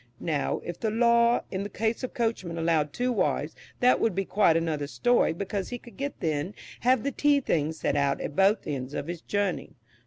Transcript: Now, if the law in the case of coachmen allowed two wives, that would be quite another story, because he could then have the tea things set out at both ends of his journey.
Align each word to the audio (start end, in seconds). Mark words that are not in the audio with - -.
Now, 0.19 0.61
if 0.63 0.79
the 0.79 0.89
law 0.89 1.41
in 1.51 1.61
the 1.61 1.69
case 1.69 2.01
of 2.03 2.15
coachmen 2.15 2.57
allowed 2.57 2.91
two 2.91 3.11
wives, 3.11 3.55
that 3.81 3.99
would 3.99 4.15
be 4.15 4.25
quite 4.25 4.57
another 4.57 4.87
story, 4.87 5.31
because 5.31 5.69
he 5.69 5.77
could 5.77 5.95
then 6.19 6.55
have 6.79 7.03
the 7.03 7.11
tea 7.11 7.39
things 7.39 7.77
set 7.81 7.95
out 7.95 8.19
at 8.19 8.35
both 8.35 8.65
ends 8.65 8.95
of 8.95 9.05
his 9.05 9.21
journey. 9.21 9.75